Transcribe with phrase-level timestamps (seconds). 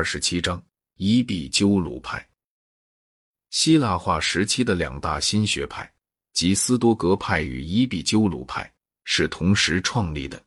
[0.00, 0.64] 二十七章：
[0.96, 2.26] 伊壁鸠鲁派。
[3.50, 5.92] 希腊化时期的两大新学派，
[6.32, 8.72] 即斯多格派与伊壁鸠鲁派，
[9.04, 10.42] 是同时创立的。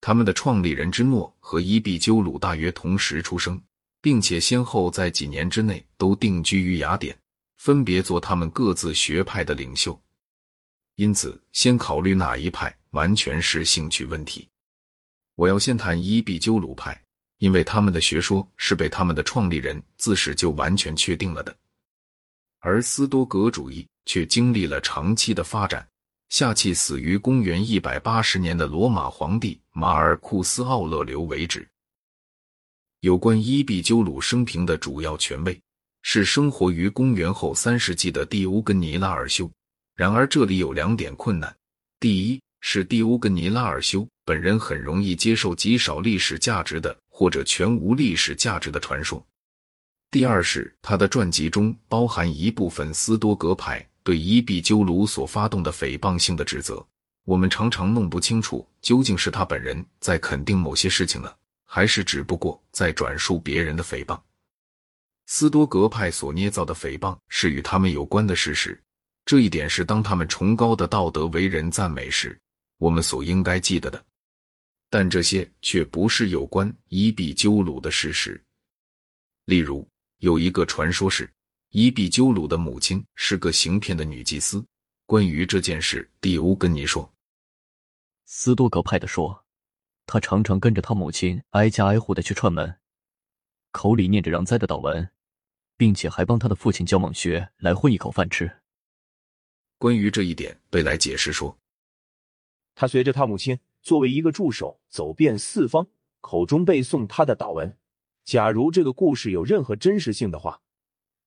[0.00, 3.62] 他们的创立人之诺和伊壁鸠鲁大约同时出生，
[4.00, 7.16] 并且先后在几年之内都定居于雅典，
[7.58, 9.96] 分别做他们各自学派的领袖。
[10.96, 14.48] 因此，先考虑哪一派，完全是兴趣问题。
[15.36, 17.00] 我要先谈伊壁鸠鲁派，
[17.38, 21.54] 因为他们的学说是被他们的创立人自始就完全确定了的，
[22.60, 25.86] 而斯多格主义却经历了长期的发展，
[26.30, 31.68] 下气死于公元一百八十年的罗马皇帝马尔库斯·奥勒留为止。
[33.00, 35.60] 有关伊壁鸠鲁生平的主要权威
[36.02, 39.48] 是生活于公元后三世纪的蒂乌根尼拉尔修。
[39.94, 41.54] 然而，这里有两点困难：
[42.00, 49.24] 第一是蒂乌根尼拉尔修本人很容易接受极少历史价值的或者全无历史价值的传说；
[50.10, 56.86] 第二是他的传记中包含一部分斯多格派对伊壁鸠鲁所发动的诽谤性的指责。
[57.24, 64.20] 我们常常弄不清楚究竟是他本人在肯定某些事情呢，还是只不过在转述别人的诽谤。
[65.24, 68.78] 斯多格派所捏造的诽谤是与他们有关的事实。
[69.24, 72.38] 这一点是当他们崇高的道德为人赞美时，
[72.76, 74.04] 我们所应该记得的。
[74.88, 78.42] 但这些却不是有关伊壁鸠鲁的事实。
[79.44, 79.88] 例如，
[80.18, 81.30] 有一个传说是
[81.70, 84.64] 伊壁鸠鲁的母亲是个行骗的女祭司。
[85.04, 87.14] 关于这件事，蒂乌跟你说
[88.26, 89.44] ：“斯多格派的说，
[90.04, 92.76] 他常常跟着他母亲挨家挨户的去串门，
[93.70, 95.08] 口里念着攘灾的祷文，
[95.76, 98.62] 并且还帮他的父亲教蟒学来混一口饭吃。”
[99.78, 101.56] 关于这一点，贝莱解释说，
[102.74, 103.56] 他随着他母亲
[103.86, 105.86] 作为一个助手走遍四方，
[106.20, 107.72] 口中背诵他的祷文。
[108.24, 110.60] 假如这个故事有任何真实性的话，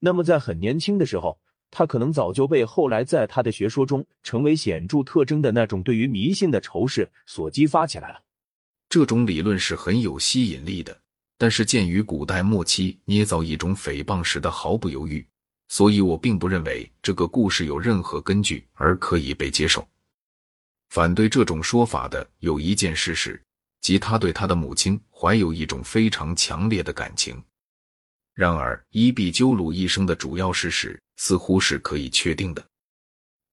[0.00, 1.40] 那么在很年轻的时候，
[1.70, 8.20] 他可能早就被后来在他的学说中成为显著特征的那种对于迷信的仇视所激发起来了。
[8.90, 10.94] 这种理论是很有吸引力的，
[11.38, 15.26] 但是鉴于古代末期捏造一种诽谤时的毫不犹豫。
[15.68, 19.88] 所以我并不认为这个故事有任何根据而可以被接受。
[20.92, 23.42] 反对这种说法的有一件事实，
[23.80, 27.42] 即他对他的母亲怀有一种非常强烈的感情。
[28.34, 32.62] 然而，伊壁鸠鲁一生的主要事实似乎是可以确定的：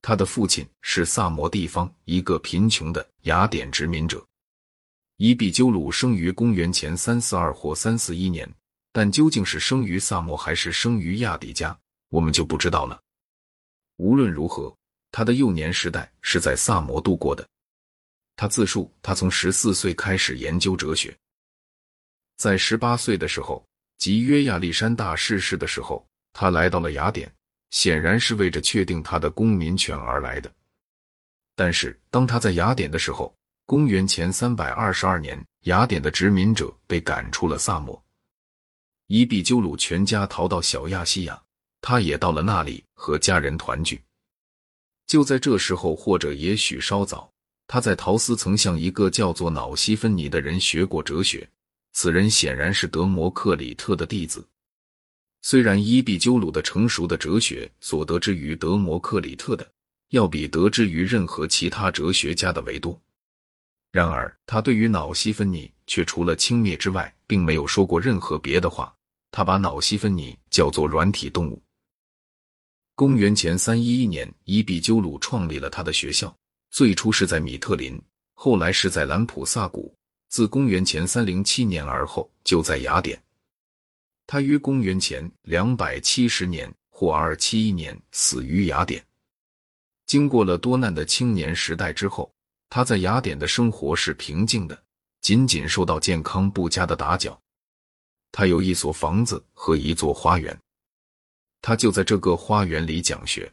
[0.02, 4.22] 他的父亲是萨摩地方一个贫穷的雅典殖民者。
[5.16, 8.54] 伊壁鸠鲁生于公元前三四二或三四一年，
[8.92, 11.80] 但究竟是生于萨摩还是生于亚底加？
[12.10, 13.00] 我们就不知道了。
[13.96, 14.76] 无论如何，
[15.12, 17.48] 他的幼年时代是在萨摩度过的。
[18.36, 21.16] 他自述，他从十四岁开始研究哲学，
[22.38, 27.30] 在十八岁的时候，即约亚历山大逝世的时候，他来到了雅典，
[27.72, 30.50] 显然是为着确定他的公民权而来的。
[31.56, 38.02] 但是，当他在雅典的时候，公元前三百二十二年，雅典的殖民者被赶出了萨摩，
[39.08, 41.42] 伊壁鸠鲁全家逃到小亚细亚。
[41.82, 44.02] 他也到了那里和家人团聚。
[45.10, 47.28] 就在这时候，或者也许稍早，
[47.66, 51.50] 他在陶斯曾向一个叫做瑙西芬尼的人学过哲学。
[51.94, 54.48] 此人显然是德摩克里特的弟子。
[55.42, 59.68] 虽然伊壁鸠鲁的成熟的哲学所得之于德摩克里特的，
[60.10, 63.02] 要比得之于任何其他哲学家的为多，
[63.92, 68.94] 然而他对于瑙西芬尼却除了轻蔑之外，并没有说过任何别的话。
[69.32, 71.60] 他把瑙西芬尼叫做软体动物。
[73.00, 76.36] 公元前三一一年，伊壁鸠鲁创立了他的学校，
[76.70, 77.98] 最初是在米特林，
[78.34, 79.96] 后来是在兰普萨谷。
[80.28, 83.18] 自公元前三零七年而后，就在雅典。
[84.28, 89.02] 他于公元前两百七十年或二七一年死于雅典。
[90.06, 92.30] 经过了多难的青年时代之后，
[92.70, 94.78] 他在雅典的生活是平静的，
[95.22, 97.40] 仅仅受到健康不佳的打搅。
[98.30, 100.54] 他有一所房子和一座花园。
[101.62, 103.52] 他就在这个花园里讲学。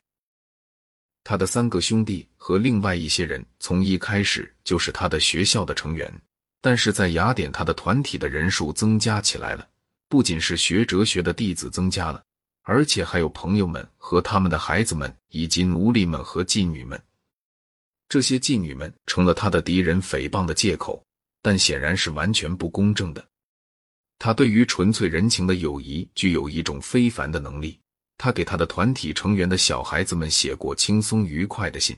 [1.24, 6.12] 他的三个兄弟和另外一些人从一开始就是他的学校的成员，
[6.60, 9.68] 但是在雅典，他的团体的人数增加起来了。
[10.08, 12.22] 不仅是学哲学的弟子增加了，
[12.62, 17.00] 而且还有朋友们和他们的孩子们，以及奴隶们和妓女们。
[18.08, 21.04] 这些妓女们成了他的敌人诽谤的借口，
[21.42, 23.26] 但显然是完全不公正的。
[24.16, 27.76] 他对于纯粹人情的友谊具有一种非凡的能力。
[28.18, 31.96] 他给他的团体成员的小孩子们写过轻松愉快的信。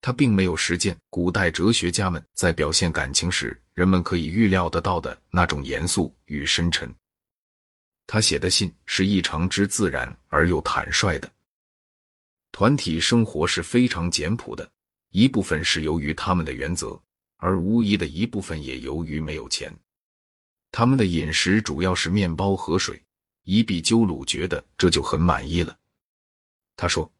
[0.00, 6.94] 他并没有实践古代哲学家们在表现感情时人们可以预料得到的那种严肃与深沉。
[8.06, 11.30] 他写的信是异常之自然而又坦率的。
[12.52, 14.70] 团体生活是非常简朴的，
[15.10, 17.00] 一部分是由于他们的原则，
[17.38, 19.74] 而无疑的一部分也由于没有钱。
[20.70, 23.02] 他们的饮食主要是面包和水。
[23.44, 25.78] 伊壁鸠鲁觉得这就很满意了。
[26.76, 27.10] 他说：“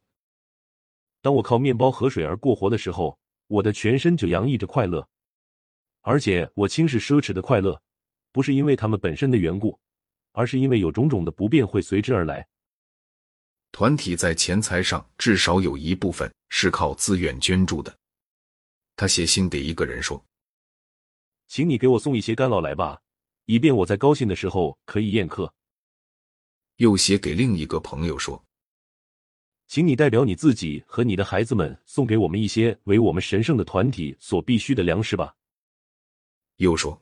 [1.23, 5.07] 当我靠面包和水而过活的时候，我的全身就洋溢着快乐，
[6.01, 7.81] 而且我轻视奢侈的快乐，
[8.33, 9.79] 不是因为他们本身的缘故，
[10.33, 12.47] 而是因为有种种的不便会随之而来。”
[13.71, 17.97] 团体在钱财上至少有一部分是靠自愿捐助的。
[18.97, 20.25] 他写信给一个人说
[21.49, 23.01] ：“请你给我送一些干酪来吧，
[23.47, 25.53] 以便我在高兴的时候可以宴客。”
[26.77, 28.45] 又写给另一个朋友说
[29.69, 35.37] ：“请你代表你自己和你的孩子们送给我们一些为我们神圣的团体所必需的粮食吧。”
[36.57, 37.01] 又说：“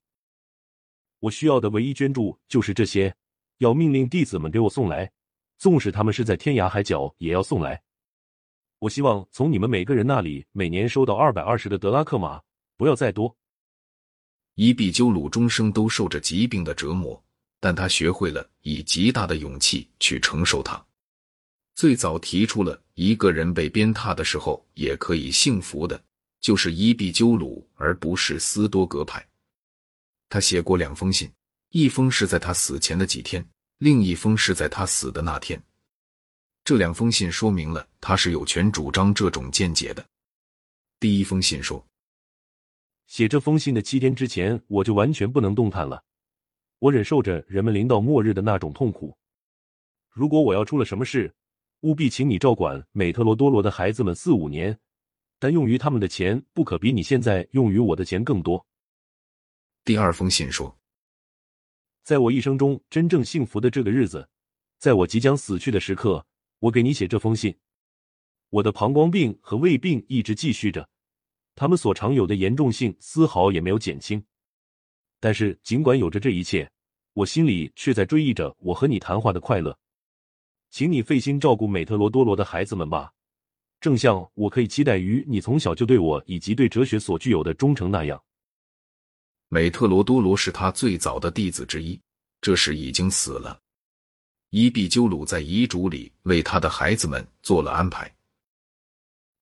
[1.20, 3.14] 我需要的唯一捐助就是这些，
[3.58, 5.10] 要命令弟子们给我送来，
[5.56, 7.82] 纵使他们是在天涯海角，也要送来。
[8.78, 12.42] 我希望从你们每个人那里每年收到二百二十的德拉克马，
[12.76, 13.34] 不要再多。”
[14.54, 17.24] 伊壁鸠鲁终生都受着疾病的折磨。
[17.62, 20.84] 但他学会了以极大的勇气去承受它。
[21.76, 26.02] 最早提出了一个人被鞭挞的时候也可以幸福的，
[26.40, 29.24] 就是伊壁鸠鲁，而不是斯多格派。
[30.28, 31.30] 他写过两封信，
[31.68, 33.48] 一封是在他死前的几天，
[33.78, 35.62] 另一封是在他死的那天。
[36.64, 40.04] 这两封信说明了他是有权主张这种见解的。
[40.98, 41.86] 第一封信说
[43.06, 46.02] ：“写这封信的七天之前，我就完全不能动弹了。”
[46.82, 49.16] 我忍受着人们临到末日的那种痛苦。
[50.10, 51.32] 如果我要出了什么事，
[51.82, 54.76] 务必请你照管美特罗多罗的孩子们四五年，
[55.38, 58.66] 但用于他们的钱不可比你现在用于我的钱更多。
[59.84, 60.76] 第二封信说，
[62.02, 64.28] 在我一生中真正幸福的这个日子，
[64.78, 66.26] 在我即将死去的时刻，
[66.58, 67.56] 我给你写这封信。
[68.50, 70.88] 我的膀胱病和胃病一直继续着，
[71.54, 74.24] 他们所常有的严重性丝毫也没有减轻。
[75.24, 76.68] 但是，尽管有着这一切，
[77.12, 79.78] 我心里却在追忆着我和你谈话的快乐。
[80.68, 83.12] 请你费心照顾美特罗多罗的孩子们吧，
[83.80, 88.20] 正像我可以期待于你从小就对我以及对哲学所具有的忠诚那样。
[89.46, 92.00] 美特罗多罗是他最早的弟子之一，
[92.40, 93.56] 这时已经死了。
[94.50, 98.12] 伊壁鸠鲁在遗嘱里为他的孩子们做了安排。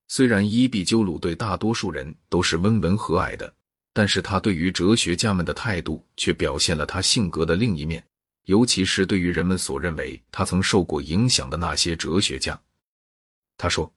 [0.09, 3.55] 虽然伊壁鸠鲁对大多数人都是温文和蔼的。
[3.93, 8.05] 但是他对于哲学家们的态度却表现了他性格的另一面，
[8.45, 12.61] 尤其是对于人们所认为他曾受过影响的那些哲学家。
[13.57, 13.93] 他说：“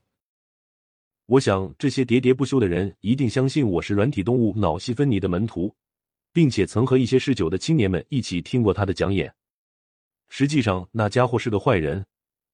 [1.27, 5.73] 我想这些喋喋不休的人一定相信我是软体动物脑细分尼的门徒，
[6.33, 9.33] 并且曾和一些嗜酒的青年们一起听过他的讲演。
[10.27, 12.03] 实际上，那家伙是个坏人，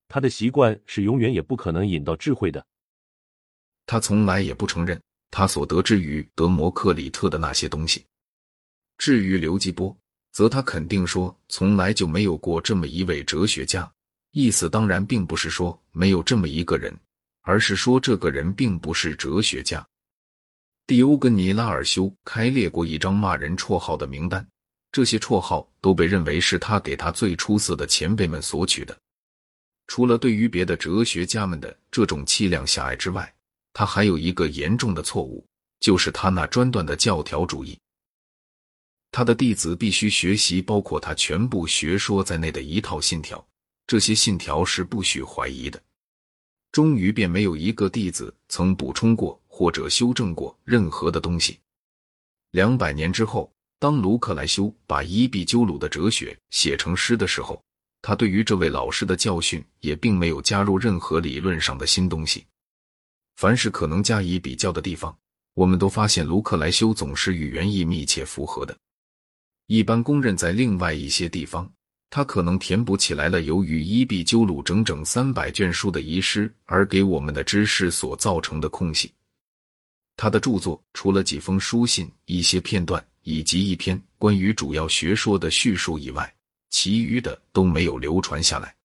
[0.09, 2.67] 他的习惯是永远也不可能引到智慧的。
[3.85, 8.05] 他从来也不承认。”他所得知于德摩克里特的那些东西，
[8.97, 9.95] 至于刘基波，
[10.31, 13.89] 则他肯定说从来就没有过这么一位哲学家。
[14.31, 16.95] 意思当然并不是说没有这么一个人，
[17.41, 19.85] 而是说这个人并不是哲学家。
[20.85, 24.47] 蒂欧根尼拉尔修开列过一张骂人绰号的名单，
[24.91, 28.95] 这些绰号都被认为是他给他最出色的前辈们所取的。
[29.87, 33.33] 除了对于别的哲学家们的这种气量狭隘之外，
[33.73, 35.45] 他还有一个严重的错误，
[35.79, 37.77] 就是他那专断的教条主义。
[39.11, 43.43] 他的弟子必须学习包括他全部学说在内的一套信条，
[43.87, 45.81] 这些信条是不许怀疑的。
[46.71, 51.57] 终于便没有一个弟子曾补充过或者修正过任何的东西。
[52.51, 57.59] 两百年之后，当卢克莱修把伊壁鸠鲁的哲学写成诗的时候，
[58.03, 62.45] 他对于这位老师的教训也并没有加入任何理论上的新东西。
[63.39, 65.17] 凡是可能加以比较的地方，
[65.53, 68.77] 我们都发现卢克莱修总是与原意密切符合的。
[69.67, 71.71] 一般公认在另外一些地方，
[72.09, 79.09] 他可能填补起来了由于伊壁鸠鲁整整三百卷书的遗失而给我们的知识所造成的空隙。
[80.17, 86.29] 他的著作除了几封书信、一些片段以及一篇关于主要学说的叙述以外，
[86.71, 88.75] 其余的都没有流传下来。